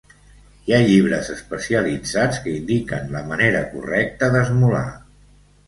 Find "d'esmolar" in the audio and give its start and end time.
4.37-4.85